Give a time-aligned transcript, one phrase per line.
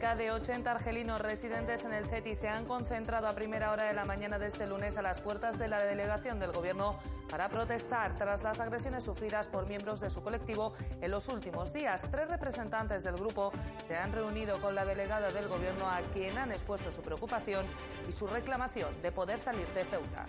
[0.00, 3.92] Cerca de 80 argelinos residentes en el CETI se han concentrado a primera hora de
[3.92, 8.14] la mañana de este lunes a las puertas de la delegación del Gobierno para protestar
[8.14, 10.72] tras las agresiones sufridas por miembros de su colectivo
[11.02, 12.02] en los últimos días.
[12.10, 13.52] Tres representantes del grupo
[13.86, 17.66] se han reunido con la delegada del Gobierno a quien han expuesto su preocupación
[18.08, 20.24] y su reclamación de poder salir de Ceuta.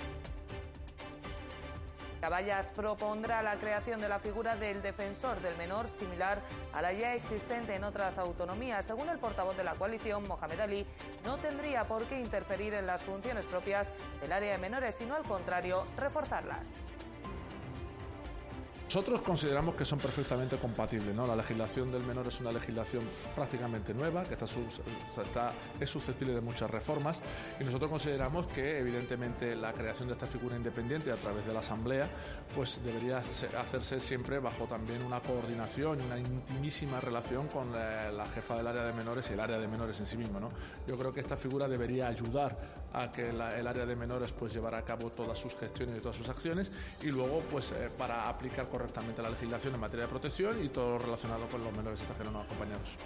[2.22, 6.40] Caballas propondrá la creación de la figura del defensor del menor similar
[6.72, 8.86] a la ya existente en otras autonomías.
[8.86, 10.86] Según el portavoz de la coalición, Mohamed Ali,
[11.26, 13.90] no tendría por qué interferir en las funciones propias
[14.22, 16.68] del área de menores, sino al contrario, reforzarlas.
[18.94, 21.16] Nosotros consideramos que son perfectamente compatibles.
[21.16, 21.26] ¿no?
[21.26, 23.02] La legislación del menor es una legislación
[23.34, 24.44] prácticamente nueva, que está,
[25.24, 27.22] está, es susceptible de muchas reformas,
[27.58, 31.62] y nosotros consideramos que, evidentemente, la creación de esta figura independiente a través de la
[31.62, 32.10] Asamblea
[32.54, 38.58] pues debería hacerse siempre bajo también una coordinación una intimísima relación con la, la, jefa
[38.58, 40.38] del área de menores y el área de menores en sí mismo.
[40.38, 40.52] ¿no?
[40.86, 42.58] Yo creo que esta figura debería ayudar
[42.94, 46.02] a que la, el área de menores pues llevara a cabo todas sus gestiones y
[46.02, 50.10] todas sus acciones, y luego, pues, eh, para aplicar correctamente la legislación en materia de
[50.10, 52.98] protección y todo lo relacionado con los menores extranjeros no acompañados.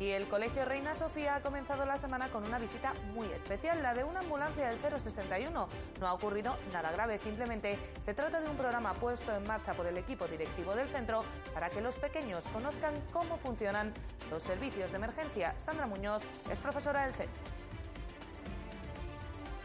[0.00, 3.94] Y el Colegio Reina Sofía ha comenzado la semana con una visita muy especial, la
[3.94, 5.68] de una ambulancia del 061.
[6.00, 9.86] No ha ocurrido nada grave, simplemente se trata de un programa puesto en marcha por
[9.86, 11.22] el equipo directivo del centro
[11.54, 13.94] para que los pequeños conozcan cómo funcionan
[14.32, 15.54] los servicios de emergencia.
[15.60, 17.62] Sandra Muñoz es profesora del centro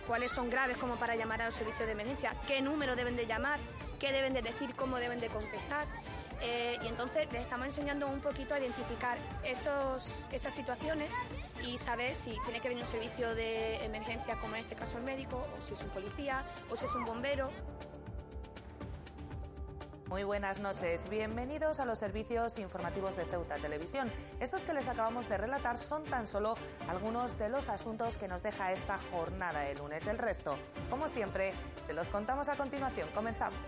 [0.07, 3.27] cuáles son graves como para llamar a los servicios de emergencia, qué número deben de
[3.27, 3.59] llamar,
[3.99, 5.85] qué deben de decir, cómo deben de contestar.
[6.41, 11.09] Eh, y entonces les estamos enseñando un poquito a identificar esos, esas situaciones
[11.63, 15.03] y saber si tiene que venir un servicio de emergencia, como en este caso el
[15.03, 17.49] médico, o si es un policía, o si es un bombero.
[20.09, 24.09] Muy buenas noches, bienvenidos a los servicios informativos de Ceuta Televisión.
[24.39, 26.55] Estos que les acabamos de relatar son tan solo
[26.87, 30.07] algunos de los asuntos que nos deja esta jornada de lunes.
[30.07, 30.57] El resto,
[30.89, 31.53] como siempre,
[31.85, 33.09] se los contamos a continuación.
[33.13, 33.59] Comenzamos.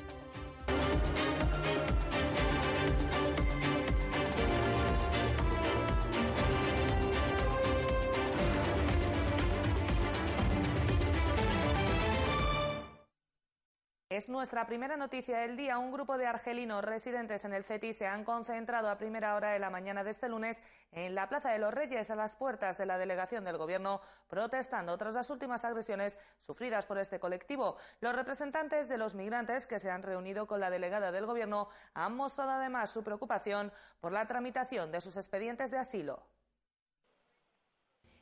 [14.20, 15.78] Es nuestra primera noticia del día.
[15.78, 19.60] Un grupo de argelinos residentes en el CETI se han concentrado a primera hora de
[19.60, 22.86] la mañana de este lunes en la Plaza de los Reyes, a las puertas de
[22.86, 27.78] la delegación del Gobierno, protestando tras las últimas agresiones sufridas por este colectivo.
[28.02, 32.18] Los representantes de los migrantes que se han reunido con la delegada del Gobierno han
[32.18, 36.26] mostrado además su preocupación por la tramitación de sus expedientes de asilo.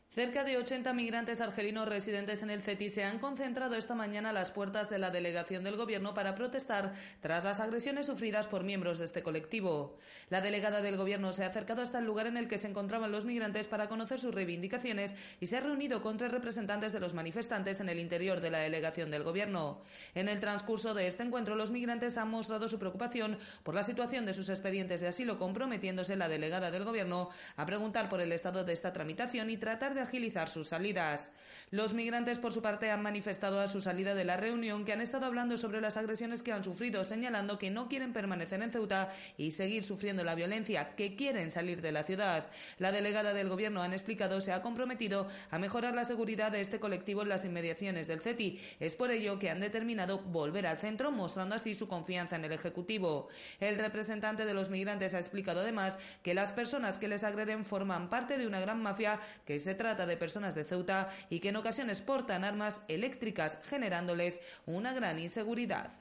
[0.09, 4.33] Cerca de 80 migrantes argelinos residentes en el CETI se han concentrado esta mañana a
[4.33, 8.97] las puertas de la delegación del Gobierno para protestar tras las agresiones sufridas por miembros
[8.97, 9.99] de este colectivo.
[10.29, 13.11] La delegada del Gobierno se ha acercado hasta el lugar en el que se encontraban
[13.11, 17.13] los migrantes para conocer sus reivindicaciones y se ha reunido con tres representantes de los
[17.13, 19.83] manifestantes en el interior de la delegación del Gobierno.
[20.15, 24.25] En el transcurso de este encuentro, los migrantes han mostrado su preocupación por la situación
[24.25, 28.63] de sus expedientes de asilo, comprometiéndose la delegada del Gobierno a preguntar por el estado
[28.63, 31.31] de esta tramitación y tratar de agilizar sus salidas.
[31.69, 35.01] Los migrantes, por su parte, han manifestado a su salida de la reunión que han
[35.01, 39.13] estado hablando sobre las agresiones que han sufrido, señalando que no quieren permanecer en Ceuta
[39.37, 42.49] y seguir sufriendo la violencia, que quieren salir de la ciudad.
[42.79, 46.79] La delegada del Gobierno, han explicado, se ha comprometido a mejorar la seguridad de este
[46.79, 48.61] colectivo en las inmediaciones del CETI.
[48.79, 52.53] Es por ello que han determinado volver al centro, mostrando así su confianza en el
[52.53, 53.27] Ejecutivo.
[53.59, 58.09] El representante de los migrantes ha explicado además que las personas que les agreden forman
[58.09, 61.55] parte de una gran mafia que se trata de personas de Ceuta y que en
[61.55, 65.91] ocasiones portan armas eléctricas, generándoles una gran inseguridad.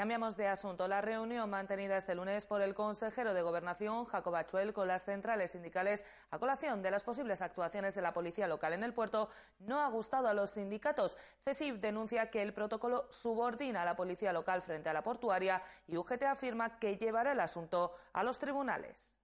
[0.00, 0.88] Cambiamos de asunto.
[0.88, 5.50] La reunión mantenida este lunes por el consejero de Gobernación, Jacob Achuel, con las centrales
[5.50, 9.28] sindicales a colación de las posibles actuaciones de la policía local en el puerto
[9.58, 11.18] no ha gustado a los sindicatos.
[11.44, 15.98] CESIF denuncia que el protocolo subordina a la policía local frente a la portuaria y
[15.98, 19.19] UGT afirma que llevará el asunto a los tribunales.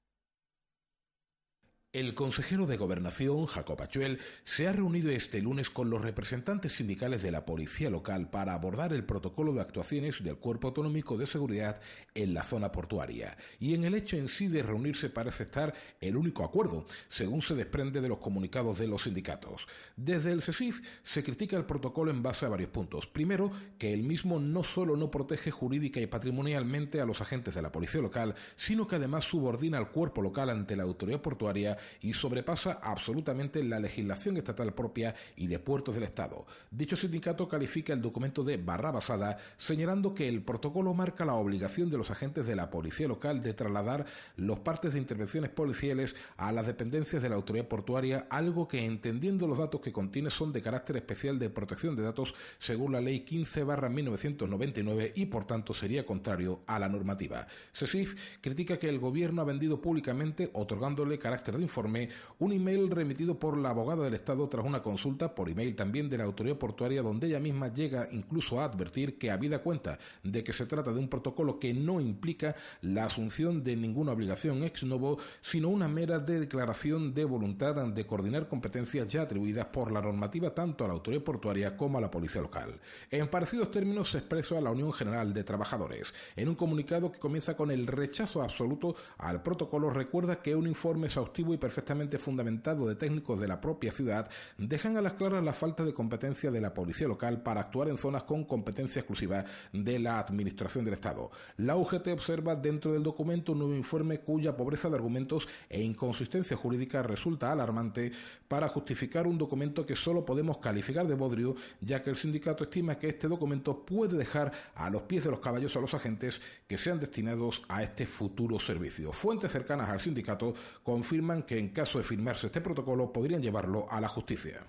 [1.97, 7.23] El consejero de Gobernación, Jacob Achuel, se ha reunido este lunes con los representantes sindicales
[7.23, 11.81] de la Policía Local para abordar el protocolo de actuaciones del Cuerpo Autonómico de Seguridad
[12.15, 13.39] en la zona portuaria.
[13.59, 17.55] Y en el hecho en sí de reunirse parece estar el único acuerdo, según se
[17.55, 19.67] desprende de los comunicados de los sindicatos.
[19.97, 23.07] Desde el CESIF se critica el protocolo en base a varios puntos.
[23.07, 27.63] Primero, que el mismo no solo no protege jurídica y patrimonialmente a los agentes de
[27.63, 32.13] la Policía Local, sino que además subordina al cuerpo local ante la autoridad portuaria y
[32.13, 36.47] sobrepasa absolutamente la legislación estatal propia y de puertos del Estado.
[36.71, 41.91] Dicho sindicato califica el documento de barra basada, señalando que el protocolo marca la obligación
[41.91, 44.07] de los agentes de la policía local de trasladar
[44.37, 49.47] los partes de intervenciones policiales a las dependencias de la autoridad portuaria, algo que entendiendo
[49.47, 53.21] los datos que contiene son de carácter especial de protección de datos según la ley
[53.21, 57.47] 15 barra 1999 y por tanto sería contrario a la normativa.
[57.73, 62.09] SESIF critica que el gobierno ha vendido públicamente, otorgándole carácter de informe,
[62.39, 66.17] un email remitido por la abogada del Estado tras una consulta por email también de
[66.17, 70.55] la autoridad portuaria donde ella misma llega incluso a advertir que habida cuenta de que
[70.55, 75.19] se trata de un protocolo que no implica la asunción de ninguna obligación ex novo,
[75.43, 80.83] sino una mera declaración de voluntad de coordinar competencias ya atribuidas por la normativa tanto
[80.83, 82.81] a la autoridad portuaria como a la policía local.
[83.11, 86.15] En parecidos términos se expresa la Unión General de Trabajadores.
[86.37, 91.09] En un comunicado que comienza con el rechazo absoluto al protocolo recuerda que un informe
[91.09, 95.53] exhaustivo y perfectamente fundamentado de técnicos de la propia ciudad dejan a las claras la
[95.53, 99.99] falta de competencia de la policía local para actuar en zonas con competencia exclusiva de
[99.99, 101.31] la Administración del Estado.
[101.59, 106.57] La UGT observa dentro del documento un nuevo informe cuya pobreza de argumentos e inconsistencia
[106.57, 108.13] jurídica resulta alarmante
[108.49, 112.99] para justificar un documento que solo podemos calificar de bodrio, ya que el sindicato estima
[112.99, 116.79] que este documento puede dejar a los pies de los caballos a los agentes que
[116.79, 119.13] sean destinados a este futuro servicio.
[119.13, 124.01] Fuentes cercanas al sindicato confirman que en caso de firmarse este protocolo podrían llevarlo a
[124.01, 124.63] la justicia.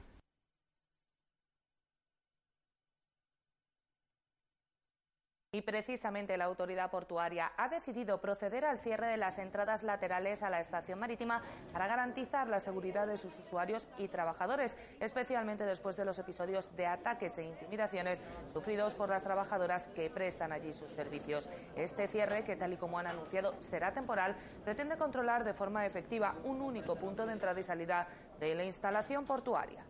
[5.58, 10.52] Y precisamente la autoridad portuaria ha decidido proceder al cierre de las entradas laterales a
[10.52, 11.42] la estación marítima
[11.74, 16.86] para garantizar la seguridad de sus usuarios y trabajadores, especialmente después de los episodios de
[16.86, 18.22] ataques e intimidaciones
[18.54, 21.50] sufridos por las trabajadoras que prestan allí sus servicios.
[21.76, 26.36] Este cierre, que tal y como han anunciado será temporal, pretende controlar de forma efectiva
[26.44, 28.08] un único punto de entrada y salida
[28.40, 29.84] de la instalación portuaria.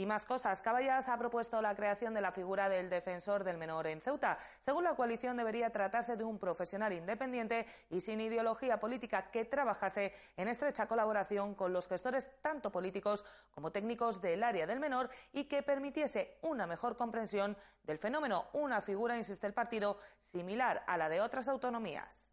[0.00, 0.62] Y más cosas.
[0.62, 4.38] Caballas ha propuesto la creación de la figura del defensor del menor en Ceuta.
[4.58, 10.14] Según la coalición, debería tratarse de un profesional independiente y sin ideología política que trabajase
[10.38, 15.44] en estrecha colaboración con los gestores tanto políticos como técnicos del área del menor y
[15.44, 18.46] que permitiese una mejor comprensión del fenómeno.
[18.54, 22.29] Una figura, insiste el partido, similar a la de otras autonomías.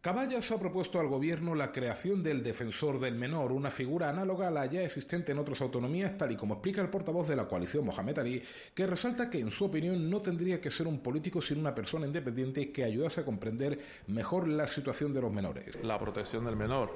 [0.00, 4.50] Caballas ha propuesto al Gobierno la creación del defensor del menor, una figura análoga a
[4.50, 7.84] la ya existente en otras autonomías, tal y como explica el portavoz de la coalición
[7.84, 8.42] Mohamed Ali,
[8.74, 12.06] que resalta que en su opinión no tendría que ser un político sino una persona
[12.06, 15.76] independiente que ayudase a comprender mejor la situación de los menores.
[15.82, 16.94] La protección del menor,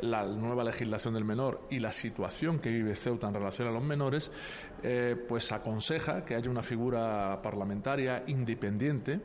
[0.00, 3.84] la nueva legislación del menor y la situación que vive Ceuta en relación a los
[3.84, 4.32] menores,
[4.82, 9.20] eh, pues aconseja que haya una figura parlamentaria independiente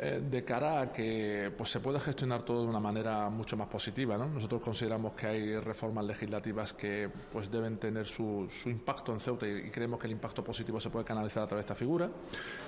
[0.00, 3.68] eh, de cara a que pues, se pueda gestionar todo de una manera mucho más
[3.68, 4.16] positiva.
[4.16, 9.70] Nosotros consideramos que hay reformas legislativas que pues, deben tener su, impacto en Ceuta y,
[9.70, 12.10] creemos que el impacto positivo se puede canalizar a través de esta figura.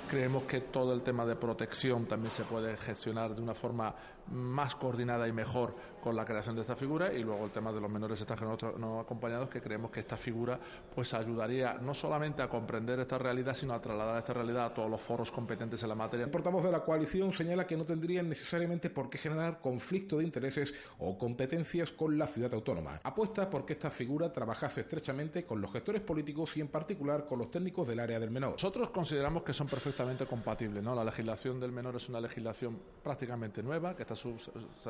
[0.09, 3.95] Creemos que todo el tema de protección también se puede gestionar de una forma
[4.33, 7.81] más coordinada y mejor con la creación de esta figura y luego el tema de
[7.81, 10.59] los menores extranjeros no acompañados que creemos que esta figura
[10.95, 14.91] pues ayudaría no solamente a comprender esta realidad sino a trasladar esta realidad a todos
[14.91, 16.25] los foros competentes en la materia.
[16.25, 20.25] El portavoz de la coalición señala que no tendrían necesariamente por qué generar conflicto de
[20.25, 23.01] intereses o competencias con la ciudad autónoma.
[23.03, 27.51] Apuesta porque esta figura trabajase estrechamente con los gestores políticos y en particular con los
[27.51, 28.53] técnicos del área del menor.
[28.53, 30.83] Nosotros consideramos que son perfectamente compatibles.
[30.83, 30.95] ¿no?
[30.95, 34.16] La legislación del menor es una legislación prácticamente nueva que está,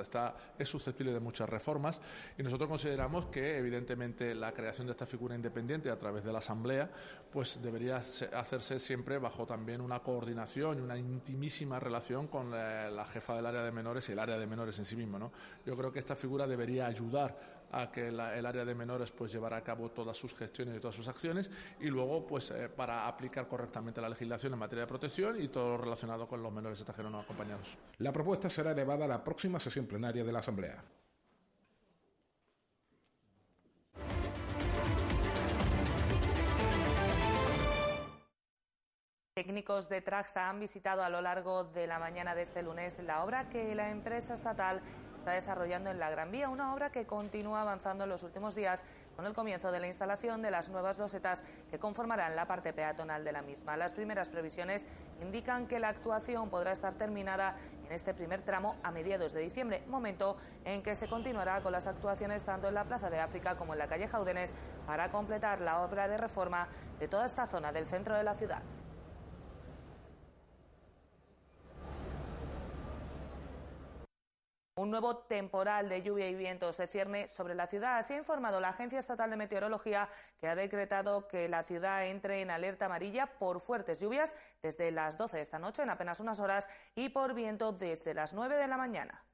[0.01, 2.01] está es susceptible de muchas reformas
[2.39, 6.39] y nosotros consideramos que evidentemente la creación de esta figura independiente a través de la
[6.39, 6.91] Asamblea
[7.31, 13.35] pues debería hacerse siempre bajo también una coordinación y una intimísima relación con la, jefa
[13.35, 15.19] del área de menores y el área de menores en sí mismo.
[15.19, 15.33] ¿no?
[15.65, 19.57] Yo creo que esta figura debería ayudar a que el área de menores pues llevara
[19.57, 23.49] a cabo todas sus gestiones y todas sus acciones y luego pues eh, para aplicar
[23.49, 27.13] correctamente la legislación en materia de protección y todo lo relacionado con los menores extranjeros
[27.13, 27.77] no acompañados.
[27.99, 30.83] La propuesta será elevada a la próxima sesión plenaria de la Asamblea.
[39.37, 43.23] Técnicos de Traxa han visitado a lo largo de la mañana de este lunes la
[43.23, 44.81] obra que la empresa estatal
[45.27, 48.85] está desarrollando en la Gran Vía, una obra que continúa avanzando en los últimos días
[49.17, 53.25] con el comienzo de la instalación de las nuevas losetas que conformarán la parte peatonal
[53.25, 53.77] de la misma.
[53.77, 54.87] Las primeras previsiones
[55.21, 57.57] indican que la actuación podrá estar terminada
[57.89, 61.89] en este primer tramo a mediados de diciembre, momento en que se continuará con las
[61.89, 64.55] actuaciones tanto en la Plaza de África como en la calle Jaúdenes
[64.87, 66.69] para completar la obra de reforma
[67.01, 68.63] de toda esta zona del centro de la ciudad.
[74.79, 77.97] Un nuevo temporal de lluvia y viento se cierne sobre la ciudad.
[77.97, 82.43] Así ha informado la Agencia Estatal de Meteorología, que ha decretado que la ciudad entre
[82.43, 86.41] en alerta amarilla por fuertes lluvias desde las 12 de esta noche, en apenas unas
[86.41, 89.25] horas, y por viento desde las 9 de la mañana.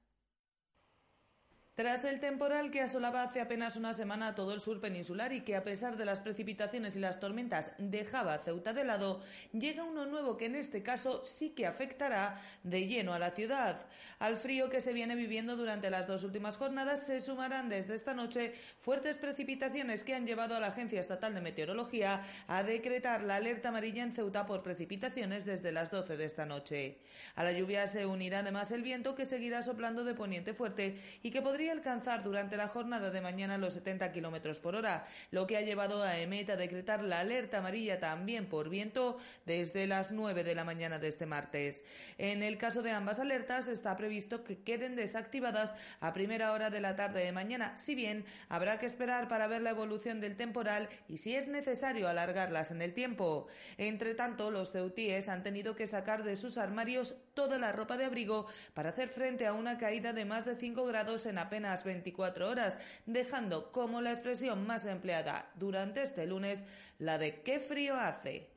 [1.82, 5.56] Tras el temporal que asolaba hace apenas una semana todo el sur peninsular y que
[5.56, 9.20] a pesar de las precipitaciones y las tormentas dejaba Ceuta de lado,
[9.52, 13.84] llega uno nuevo que en este caso sí que afectará de lleno a la ciudad.
[14.20, 18.14] Al frío que se viene viviendo durante las dos últimas jornadas se sumarán desde esta
[18.14, 23.34] noche fuertes precipitaciones que han llevado a la Agencia Estatal de Meteorología a decretar la
[23.34, 26.98] alerta amarilla en Ceuta por precipitaciones desde las 12 de esta noche.
[27.34, 31.32] A la lluvia se unirá además el viento que seguirá soplando de poniente fuerte y
[31.32, 35.56] que podría alcanzar durante la jornada de mañana los 70 kilómetros por hora, lo que
[35.56, 40.44] ha llevado a EMET a decretar la alerta amarilla también por viento desde las 9
[40.44, 41.82] de la mañana de este martes.
[42.18, 46.80] En el caso de ambas alertas está previsto que queden desactivadas a primera hora de
[46.80, 50.88] la tarde de mañana, si bien habrá que esperar para ver la evolución del temporal
[51.08, 53.46] y si es necesario alargarlas en el tiempo.
[53.78, 58.04] Entre tanto, los ceutíes han tenido que sacar de sus armarios toda la ropa de
[58.04, 62.48] abrigo para hacer frente a una caída de más de 5 grados en apenas 24
[62.48, 66.64] horas, dejando como la expresión más empleada durante este lunes
[66.98, 68.51] la de qué frío hace.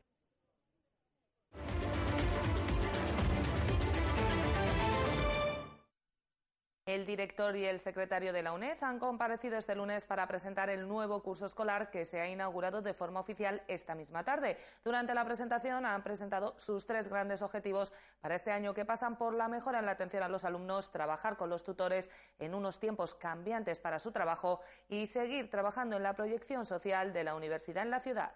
[6.96, 10.88] El director y el secretario de la UNED han comparecido este lunes para presentar el
[10.88, 14.58] nuevo curso escolar que se ha inaugurado de forma oficial esta misma tarde.
[14.82, 19.34] Durante la presentación han presentado sus tres grandes objetivos para este año que pasan por
[19.34, 22.10] la mejora en la atención a los alumnos, trabajar con los tutores
[22.40, 27.26] en unos tiempos cambiantes para su trabajo y seguir trabajando en la proyección social de
[27.26, 28.32] la universidad en la ciudad.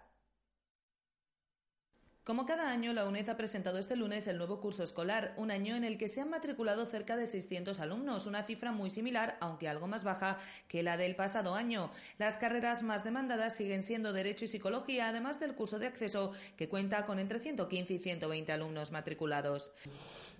[2.30, 5.74] Como cada año, la UNED ha presentado este lunes el nuevo curso escolar, un año
[5.74, 9.68] en el que se han matriculado cerca de 600 alumnos, una cifra muy similar, aunque
[9.68, 11.90] algo más baja, que la del pasado año.
[12.18, 16.68] Las carreras más demandadas siguen siendo Derecho y Psicología, además del curso de acceso, que
[16.68, 19.72] cuenta con entre 115 y 120 alumnos matriculados.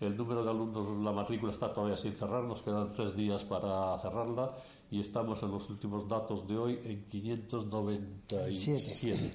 [0.00, 3.98] El número de alumnos, la matrícula está todavía sin cerrar, nos quedan tres días para
[3.98, 4.52] cerrarla
[4.90, 9.34] y estamos en los últimos datos de hoy en 597.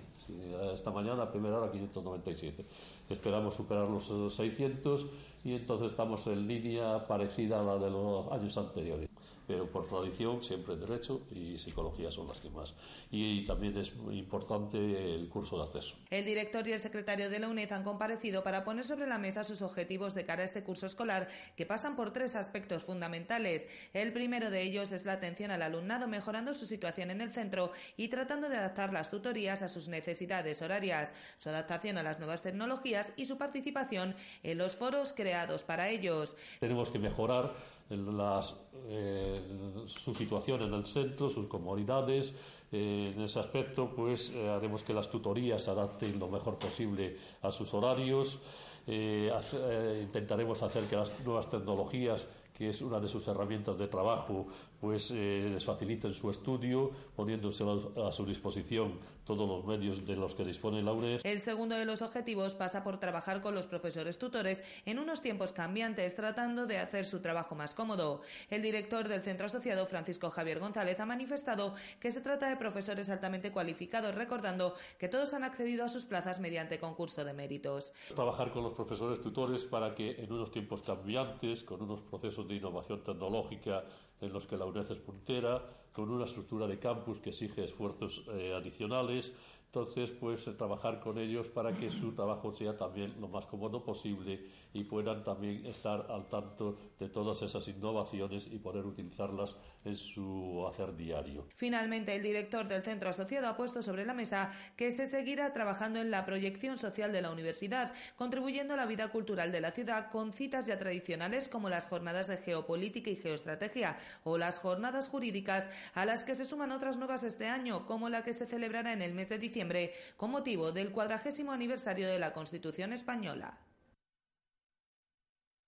[0.73, 2.65] esta mañana, a primera hora, 597.
[3.09, 5.05] Esperamos superar los 600
[5.45, 9.09] y entonces estamos en línea parecida a la de los años anteriores
[9.47, 12.73] pero por tradición siempre derecho y psicología son las que más.
[13.11, 14.77] Y, también es muy importante
[15.13, 15.95] el curso de acceso.
[16.09, 19.43] El director y el secretario de la UNED han comparecido para poner sobre la mesa
[19.43, 23.67] sus objetivos de cara a este curso escolar, que pasan por tres aspectos fundamentales.
[23.93, 27.71] El primero de ellos es la atención al alumnado, mejorando su situación en el centro
[27.97, 32.41] y tratando de adaptar las tutorías a sus necesidades horarias, su adaptación a las nuevas
[32.41, 36.35] tecnologías y su participación en los foros creados para ellos.
[36.59, 38.55] Tenemos que mejorar las,
[38.87, 39.39] eh,
[39.85, 42.37] su situación en el centro, sus comodidades.
[42.71, 47.17] Eh, en ese aspecto, pues eh, haremos que las tutorías se adapten lo mejor posible
[47.41, 48.39] a sus horarios.
[48.87, 54.47] intentaremos hacer que las nuevas tecnologías que es una de sus herramientas de trabajo,
[54.79, 60.45] pues les faciliten su estudio, poniéndose a su disposición todos los medios de los que
[60.45, 61.21] dispone la UNED.
[61.23, 65.51] El segundo de los objetivos pasa por trabajar con los profesores tutores en unos tiempos
[65.51, 68.21] cambiantes, tratando de hacer su trabajo más cómodo.
[68.49, 73.09] El director del centro asociado, Francisco Javier González, ha manifestado que se trata de profesores
[73.09, 77.91] altamente cualificados, recordando que todos han accedido a sus plazas mediante concurso de méritos.
[78.13, 82.55] Trabajar con los profesores tutores para que en unos tiempos cambiantes, con unos procesos de
[82.55, 83.83] innovación tecnológica
[84.21, 85.61] en los que la UNED es puntera,
[85.91, 89.33] con una estructura de campus que exige esfuerzos eh, adicionales.
[89.67, 94.45] Entonces, pues trabajar con ellos para que su trabajo sea también lo más cómodo posible
[94.73, 99.57] y puedan también estar al tanto de todas esas innovaciones y poder utilizarlas
[99.93, 101.47] su hacer diario.
[101.55, 105.99] Finalmente, el director del centro asociado ha puesto sobre la mesa que se seguirá trabajando
[105.99, 110.09] en la proyección social de la universidad, contribuyendo a la vida cultural de la ciudad
[110.09, 115.67] con citas ya tradicionales como las jornadas de geopolítica y geoestrategia o las jornadas jurídicas
[115.93, 119.01] a las que se suman otras nuevas este año, como la que se celebrará en
[119.01, 123.59] el mes de diciembre con motivo del cuadragésimo aniversario de la Constitución española.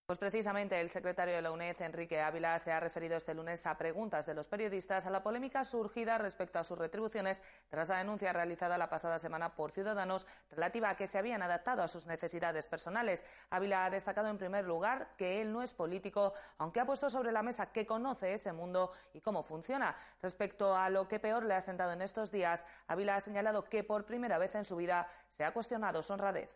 [0.08, 3.78] Pues precisamente el secretario de la UNED, Enrique Ávila, se ha referido este lunes a
[3.78, 8.32] preguntas de los periodistas a la polémica surgida respecto a sus retribuciones tras la denuncia
[8.32, 12.68] realizada la pasada semana por Ciudadanos relativa a que se habían adaptado a sus necesidades
[12.68, 13.26] personales.
[13.50, 17.34] Ávila ha destacado en primer lugar que él no es político, aunque ha puesto sobre
[17.34, 19.94] la mesa que conoce ese mundo y cómo funciona.
[20.22, 23.84] Respecto a lo que peor le ha sentado en estos días, Ávila ha señalado que
[23.84, 26.56] por primera vez en su vida se ha cuestionado su honradez.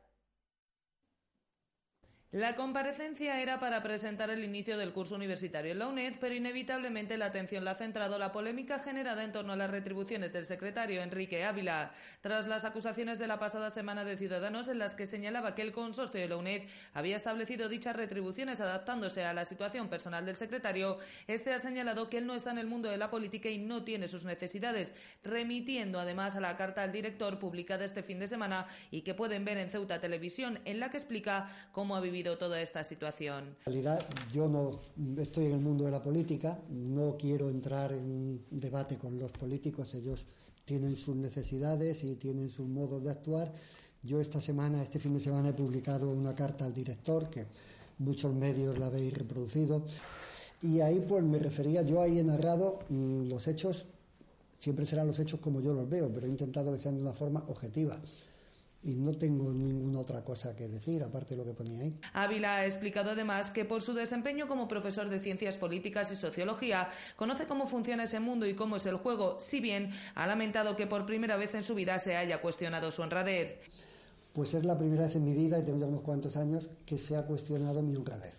[2.32, 7.18] La comparecencia era para presentar el inicio del curso universitario en la UNED, pero inevitablemente
[7.18, 11.02] la atención la ha centrado la polémica generada en torno a las retribuciones del secretario
[11.02, 15.56] Enrique Ávila, tras las acusaciones de la pasada semana de Ciudadanos en las que señalaba
[15.56, 16.62] que el consorcio de la UNED
[16.94, 21.00] había establecido dichas retribuciones adaptándose a la situación personal del secretario.
[21.28, 23.84] Este ha señalado que él no está en el mundo de la política y no
[23.84, 28.68] tiene sus necesidades, remitiendo además a la carta al director publicada este fin de semana
[28.90, 32.62] y que pueden ver en Ceuta Televisión, en la que explica cómo ha vivido toda
[32.62, 33.56] esta situación?
[33.66, 34.00] En realidad,
[34.32, 34.80] yo no
[35.22, 39.32] estoy en el mundo de la política, no quiero entrar en un debate con los
[39.32, 40.26] políticos, ellos
[40.66, 43.52] tienen sus necesidades y tienen sus modos de actuar.
[44.04, 47.46] Yo esta semana, este fin de semana, he publicado una carta al director, que
[47.98, 49.86] muchos medios la habéis reproducido,
[50.62, 53.86] y ahí pues me refería, yo ahí he narrado mm, los hechos,
[54.60, 57.14] siempre serán los hechos como yo los veo, pero he intentado que sean de una
[57.14, 58.00] forma objetiva
[58.84, 61.96] y no tengo ninguna otra cosa que decir, aparte de lo que ponía ahí.
[62.14, 66.90] Ávila ha explicado además que por su desempeño como profesor de ciencias políticas y sociología,
[67.16, 70.88] conoce cómo funciona ese mundo y cómo es el juego, si bien ha lamentado que
[70.88, 73.60] por primera vez en su vida se haya cuestionado su honradez.
[74.34, 76.98] Pues es la primera vez en mi vida, y tengo ya unos cuantos años, que
[76.98, 78.34] se ha cuestionado mi honradez.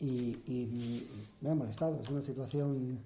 [0.00, 1.08] Y, y
[1.40, 2.98] me ha molestado, es una situación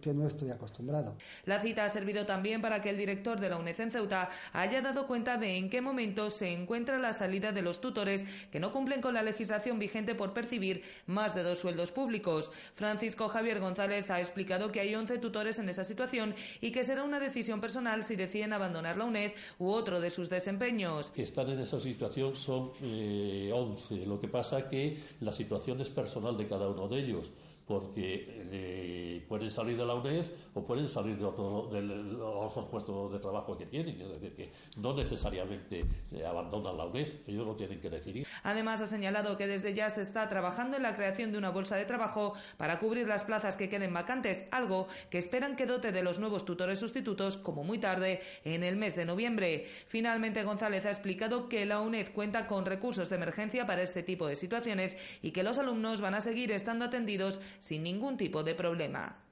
[0.00, 1.16] que, no estoy acostumbrado.
[1.44, 4.80] La cita ha servido también para que el director de la UNED en Ceuta haya
[4.80, 8.72] dado cuenta de en qué momento se encuentra la salida de los tutores que no
[8.72, 12.50] cumplen con la legislación vigente por percibir más de dos sueldos públicos.
[12.74, 17.04] Francisco Javier González ha explicado que hay 11 tutores en esa situación y que será
[17.04, 21.10] una decisión personal si deciden abandonar la UNED u otro de sus desempeños.
[21.10, 22.82] Que están en esa situación son 11.
[22.82, 27.32] Eh, Lo que pasa es que la situación es personal de cada uno de ellos
[27.68, 33.12] porque eh, pueden salir de la UNED o pueden salir de, otro, de, otros puestos
[33.12, 34.00] de trabajo que tienen.
[34.00, 38.26] Es decir, que no necesariamente eh, abandonan la UNED, ellos lo tienen que decidir.
[38.42, 41.76] Además, ha señalado que desde ya se está trabajando en la creación de una bolsa
[41.76, 46.02] de trabajo para cubrir las plazas que queden vacantes, algo que esperan que dote de
[46.02, 49.66] los nuevos tutores sustitutos como muy tarde en el mes de noviembre.
[49.88, 54.26] Finalmente, González ha explicado que la UNED cuenta con recursos de emergencia para este tipo
[54.26, 58.54] de situaciones y que los alumnos van a seguir estando atendidos sin ningún tipo de
[58.54, 59.24] problema.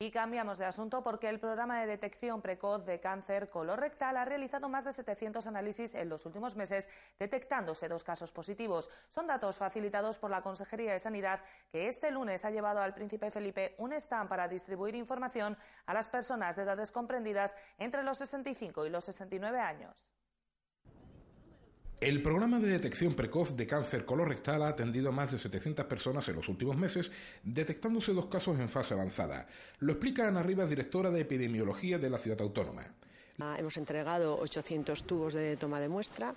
[0.00, 4.68] Y cambiamos de asunto porque el programa de detección precoz de cáncer colorectal ha realizado
[4.68, 8.90] más de 700 análisis en los últimos meses, detectándose dos casos positivos.
[9.08, 13.30] Son datos facilitados por la Consejería de Sanidad, que este lunes ha llevado al Príncipe
[13.30, 18.84] Felipe un stand para distribuir información a las personas de edades comprendidas entre los 65
[18.86, 20.12] y los 69 años.
[22.04, 26.28] El programa de detección precoz de cáncer colorectal ha atendido a más de 700 personas
[26.28, 27.10] en los últimos meses,
[27.42, 29.46] detectándose dos casos en fase avanzada.
[29.78, 32.84] Lo explica Ana Rivas, directora de epidemiología de la ciudad autónoma.
[33.40, 36.34] Ah, hemos entregado 800 tubos de toma de muestra.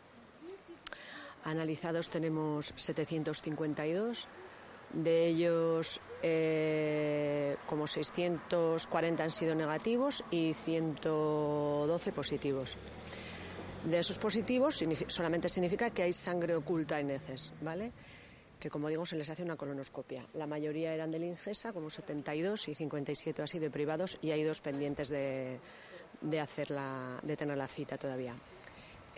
[1.44, 4.26] Analizados tenemos 752.
[4.94, 12.78] De ellos, eh, como 640 han sido negativos y 112 positivos.
[13.86, 17.92] De esos positivos solamente significa que hay sangre oculta en heces, ¿vale?
[18.60, 20.26] que como digo se les hace una colonoscopia.
[20.34, 24.62] La mayoría eran de Lingesa, como 72 y 57 así de privados y hay dos
[24.62, 25.60] pendientes de,
[26.22, 26.70] de, hacer
[27.22, 28.36] de tener la cita todavía.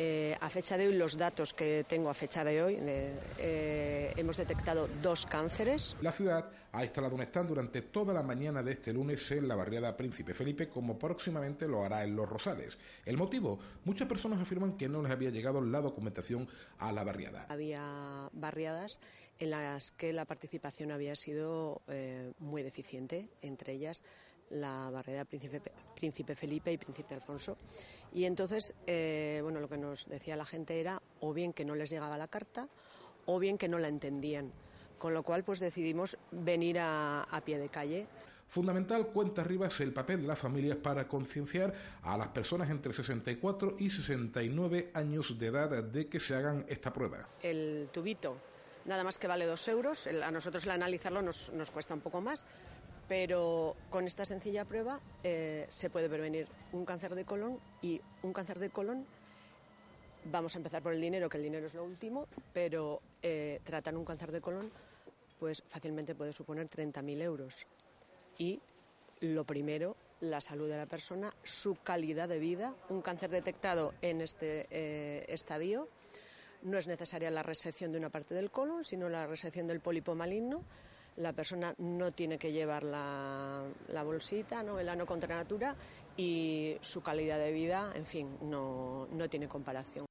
[0.01, 4.13] Eh, a fecha de hoy, los datos que tengo a fecha de hoy, eh, eh,
[4.15, 5.97] hemos detectado dos cánceres.
[6.01, 9.57] La ciudad ha instalado un stand durante toda la mañana de este lunes en la
[9.57, 12.77] barriada Príncipe Felipe, como próximamente lo hará en Los Rosales.
[13.05, 17.47] El motivo, muchas personas afirman que no les había llegado la documentación a la barriada.
[17.49, 19.01] Había barriadas
[19.37, 21.81] en las que la participación había sido
[22.39, 24.01] muy deficiente, entre ellas
[24.49, 25.61] la barriada Príncipe,
[25.95, 27.57] Príncipe Felipe y Príncipe Alfonso.
[28.13, 31.75] Y entonces, eh, bueno, lo que nos decía la gente era o bien que no
[31.75, 32.67] les llegaba la carta
[33.25, 34.51] o bien que no la entendían.
[34.97, 38.07] Con lo cual, pues decidimos venir a, pie de calle.
[38.47, 43.75] Fundamental, cuenta Rivas, el papel de las familias para concienciar a las personas entre 64
[43.77, 47.29] y 69 años de edad de que se hagan esta prueba.
[47.41, 48.37] El tubito,
[48.85, 50.07] nada más que vale dos euros.
[50.07, 52.43] a nosotros el analizarlo nos, nos cuesta un poco más,
[53.09, 58.31] pero con esta sencilla prueba eh, se puede prevenir un cáncer de colon y un
[58.31, 59.05] cáncer de colon
[60.25, 63.97] vamos a empezar por el dinero, que el dinero es lo último, pero eh, tratar
[63.97, 64.71] un cáncer de colon
[65.39, 67.65] pues fácilmente puede suponer 30.000 euros.
[68.37, 68.59] Y
[69.21, 72.75] lo primero, la salud de la persona, su calidad de vida.
[72.89, 75.87] Un cáncer detectado en este eh, estadio
[76.63, 80.13] no es necesaria la resección de una parte del colon, sino la resección del pólipo
[80.13, 80.61] maligno.
[81.19, 83.63] La persona no tiene que llevar la,
[84.03, 84.79] bolsita, ¿no?
[84.79, 85.75] el ano contra natura
[86.17, 90.09] y su calidad de vida, en fin, no tiene comparación.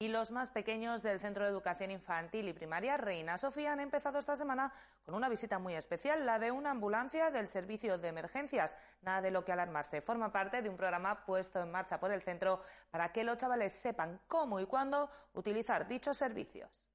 [0.00, 4.20] Y los más pequeños del Centro de Educación Infantil y Primaria Reina Sofía han empezado
[4.20, 4.72] esta semana
[5.04, 8.76] con una visita muy especial, la de una ambulancia del Servicio de Emergencias.
[9.02, 10.00] Nada de lo que alarmarse.
[10.00, 13.72] Forma parte de un programa puesto en marcha por el centro para que los chavales
[13.72, 16.87] sepan cómo y cuándo utilizar dichos servicios.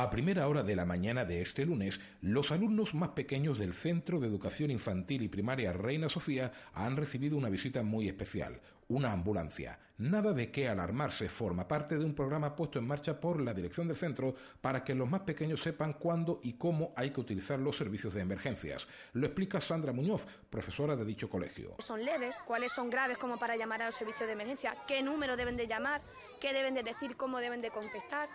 [0.00, 4.20] A primera hora de la mañana de este lunes, los alumnos más pequeños del Centro
[4.20, 9.80] de Educación Infantil y Primaria Reina Sofía han recibido una visita muy especial, una ambulancia.
[9.98, 13.88] Nada de qué alarmarse, forma parte de un programa puesto en marcha por la dirección
[13.88, 17.76] del centro para que los más pequeños sepan cuándo y cómo hay que utilizar los
[17.76, 18.86] servicios de emergencias.
[19.14, 21.74] Lo explica Sandra Muñoz, profesora de dicho colegio.
[21.80, 25.36] Son leves, cuáles son graves como para llamar a los servicios de emergencia, qué número
[25.36, 26.02] deben de llamar,
[26.40, 28.28] qué deben de decir, cómo deben de contestar.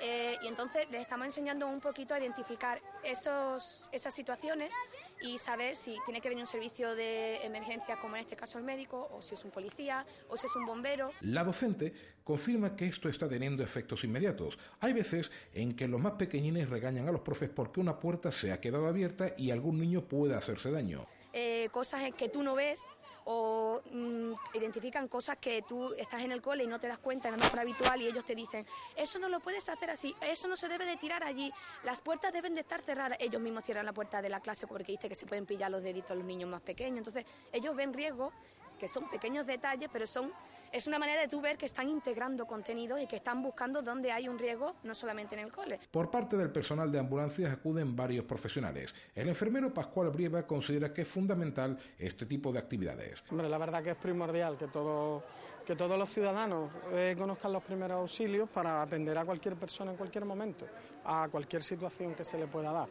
[0.00, 4.74] Eh, y entonces les estamos enseñando un poquito a identificar esos, esas situaciones
[5.22, 8.64] y saber si tiene que venir un servicio de emergencia, como en este caso el
[8.64, 11.10] médico, o si es un policía, o si es un bombero.
[11.20, 14.58] La docente confirma que esto está teniendo efectos inmediatos.
[14.80, 18.52] Hay veces en que los más pequeñines regañan a los profes porque una puerta se
[18.52, 21.06] ha quedado abierta y algún niño puede hacerse daño.
[21.32, 22.82] Eh, cosas que tú no ves
[23.28, 27.28] o mm, identifican cosas que tú estás en el cole y no te das cuenta,
[27.28, 28.64] es mejor habitual y ellos te dicen,
[28.96, 32.32] eso no lo puedes hacer así, eso no se debe de tirar allí, las puertas
[32.32, 35.16] deben de estar cerradas, ellos mismos cierran la puerta de la clase porque dice que
[35.16, 38.32] se pueden pillar los deditos los niños más pequeños, entonces ellos ven riesgos
[38.78, 40.32] que son pequeños detalles, pero son
[40.72, 44.12] es una manera de tú ver que están integrando contenidos y que están buscando dónde
[44.12, 45.80] hay un riesgo, no solamente en el cole.
[45.90, 48.94] Por parte del personal de ambulancias acuden varios profesionales.
[49.14, 53.22] El enfermero Pascual Brieva considera que es fundamental este tipo de actividades.
[53.30, 55.22] Hombre, la verdad que es primordial que todo
[55.66, 59.96] que todos los ciudadanos eh, conozcan los primeros auxilios para atender a cualquier persona en
[59.96, 60.64] cualquier momento,
[61.04, 62.88] a cualquier situación que se le pueda dar.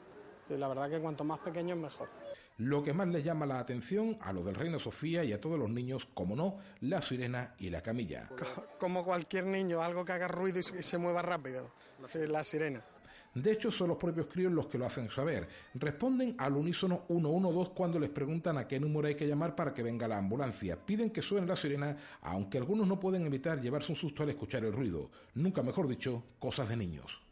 [0.50, 2.10] Y la verdad que cuanto más pequeño es mejor.
[2.58, 5.60] Lo que más les llama la atención a los del Reino Sofía y a todos
[5.60, 8.30] los niños, como no, la sirena y la camilla.
[8.80, 11.72] Como cualquier niño, algo que haga ruido y se mueva rápido,
[12.30, 12.82] la sirena.
[13.36, 15.50] De hecho, son los propios críos los que lo hacen saber.
[15.74, 19.84] Responden al unísono 112 cuando les preguntan a qué número hay que llamar para que
[19.84, 20.78] venga la ambulancia.
[20.78, 24.64] Piden que suene la sirena, aunque algunos no pueden evitar llevarse un susto al escuchar
[24.64, 25.12] el ruido.
[25.34, 27.25] Nunca mejor dicho, cosas de niños.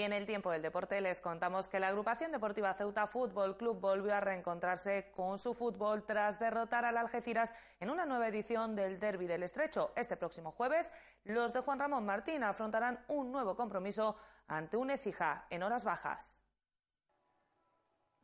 [0.00, 3.80] Y en el tiempo del deporte les contamos que la agrupación deportiva Ceuta Fútbol Club
[3.80, 8.98] volvió a reencontrarse con su fútbol tras derrotar al Algeciras en una nueva edición del
[8.98, 9.92] Derby del Estrecho.
[9.96, 10.90] Este próximo jueves,
[11.24, 14.16] los de Juan Ramón Martín afrontarán un nuevo compromiso
[14.48, 16.39] ante un Ecija en horas bajas.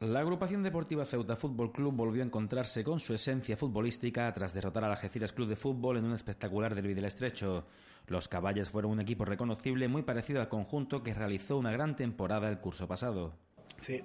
[0.00, 4.84] La agrupación deportiva Ceuta Fútbol Club volvió a encontrarse con su esencia futbolística tras derrotar
[4.84, 7.66] al Algeciras Club de Fútbol en un espectacular derby del Estrecho.
[8.06, 12.50] Los caballos fueron un equipo reconocible muy parecido al conjunto que realizó una gran temporada
[12.50, 13.38] el curso pasado.
[13.80, 14.02] Sí,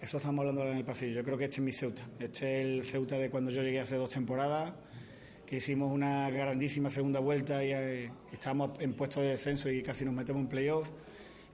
[0.00, 1.16] eso estamos hablando en el pasillo.
[1.16, 2.02] Yo creo que este es mi Ceuta.
[2.20, 4.72] Este es el Ceuta de cuando yo llegué hace dos temporadas,
[5.44, 10.04] que hicimos una grandísima segunda vuelta y eh, estábamos en puesto de descenso y casi
[10.04, 10.88] nos metemos en playoff.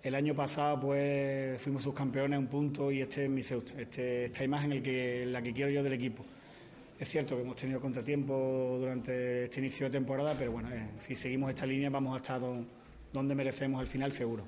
[0.03, 3.75] El año pasado pues fuimos subcampeones a un punto y este es mi Ceuta.
[3.79, 6.25] Este, esta imagen que, la que quiero yo del equipo.
[6.99, 11.15] Es cierto que hemos tenido contratiempo durante este inicio de temporada, pero bueno, eh, si
[11.15, 12.41] seguimos esta línea vamos a estar
[13.13, 14.47] donde merecemos al final seguro.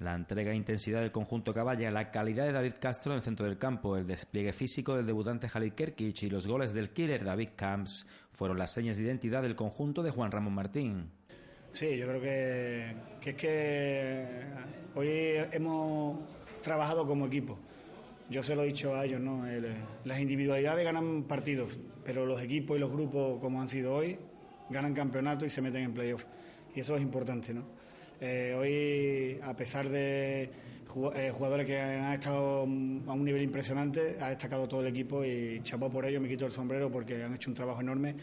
[0.00, 3.46] La entrega e intensidad del conjunto caballa, la calidad de David Castro en el centro
[3.46, 7.50] del campo, el despliegue físico del debutante Jalil Kerkic y los goles del killer David
[7.56, 11.10] Camps fueron las señas de identidad del conjunto de Juan Ramón Martín.
[11.74, 12.94] Sí, yo creo que,
[13.30, 14.24] es que
[14.94, 15.08] hoy
[15.50, 16.20] hemos
[16.62, 17.58] trabajado como equipo.
[18.30, 19.44] Yo se lo he dicho a ellos, ¿no?
[20.04, 24.16] las individualidades ganan partidos, pero los equipos y los grupos, como han sido hoy,
[24.70, 26.24] ganan campeonatos y se meten en playoff.
[26.76, 27.64] Y eso es importante, ¿no?
[28.20, 34.28] Eh, hoy, a pesar de eh, jugadores que han estado a un nivel impresionante, ha
[34.28, 37.50] destacado todo el equipo y chapó por ello, me quito el sombrero porque han hecho
[37.50, 38.14] un trabajo enorme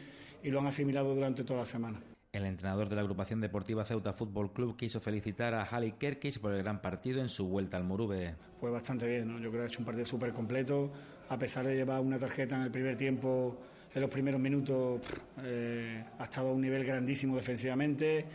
[0.42, 2.02] y lo han asimilado durante toda la semana.
[2.34, 6.54] El entrenador de la agrupación deportiva Ceuta Fútbol Club quiso felicitar a Halley Kerkic por
[6.54, 8.36] el gran partido en su vuelta al Morube.
[8.58, 9.34] Fue bastante bien, ¿no?
[9.34, 10.90] yo creo que ha hecho un partido súper completo,
[11.28, 13.58] a pesar de llevar una tarjeta en el primer tiempo,
[13.94, 15.02] en los primeros minutos
[15.44, 18.26] eh, ha estado a un nivel grandísimo defensivamente.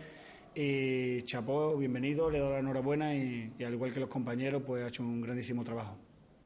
[0.55, 4.89] Y Chapó, bienvenido, le doy la enhorabuena y al igual que los compañeros, pues ha
[4.89, 5.97] hecho un grandísimo trabajo.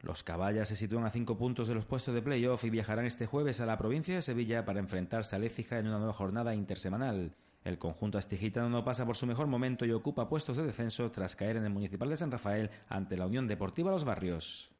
[0.01, 3.27] Los caballas se sitúan a cinco puntos de los puestos de playoff y viajarán este
[3.27, 7.35] jueves a la provincia de Sevilla para enfrentarse a Lécija en una nueva jornada intersemanal.
[7.63, 11.35] El conjunto astigitano no pasa por su mejor momento y ocupa puestos de descenso tras
[11.35, 14.71] caer en el Municipal de San Rafael ante la Unión Deportiva Los Barrios.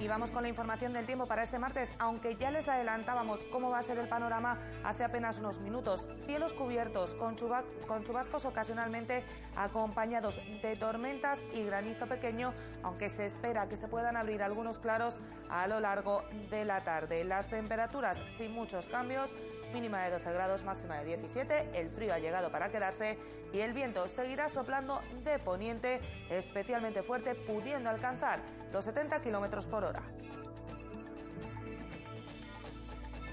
[0.00, 3.70] Y vamos con la información del tiempo para este martes, aunque ya les adelantábamos cómo
[3.70, 6.06] va a ser el panorama hace apenas unos minutos.
[6.24, 9.24] Cielos cubiertos con, chubascos ocasionalmente
[9.56, 15.18] acompañados de tormentas y granizo pequeño, aunque se espera que se puedan abrir algunos claros
[15.50, 17.24] a lo largo de la tarde.
[17.24, 19.34] Las temperaturas sin muchos cambios,
[19.72, 21.70] mínima de 12 grados, máxima de 17.
[21.74, 23.18] El frío ha llegado para quedarse
[23.52, 28.38] y el viento seguirá soplando de poniente, especialmente fuerte, pudiendo alcanzar
[28.72, 30.02] los 70 kilómetros por hora.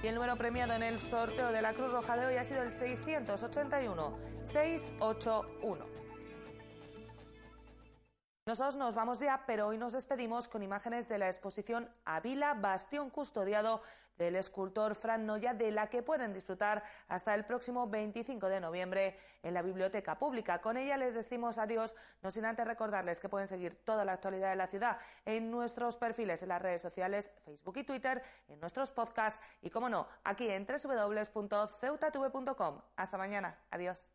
[0.04, 2.62] Y el número premiado en el sorteo de la Cruz Roja de hoy ha sido
[2.62, 5.86] el 681 681.
[8.46, 13.10] Nosotros nos vamos ya, pero hoy nos despedimos con imágenes de la exposición Avila, Bastión
[13.10, 13.82] Custodiado
[14.20, 19.18] del escultor Fran Noya, de la que pueden disfrutar hasta el próximo 25 de noviembre
[19.42, 20.62] en la Biblioteca Pública.
[20.62, 24.52] Con ella les decimos adiós, no sin antes recordarles que pueden seguir toda la actualidad
[24.52, 28.92] de la ciudad en nuestros perfiles en las redes sociales, Facebook y Twitter, en nuestros
[28.92, 32.82] podcasts y, como no, aquí en www.ceutatv.com.
[32.96, 33.58] Hasta mañana.
[33.72, 34.15] Adiós.